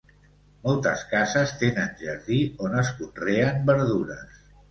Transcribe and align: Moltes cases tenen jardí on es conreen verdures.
Moltes 0.61 1.03
cases 1.09 1.51
tenen 1.59 1.91
jardí 2.01 2.39
on 2.69 2.79
es 2.85 2.91
conreen 3.03 3.63
verdures. 3.71 4.43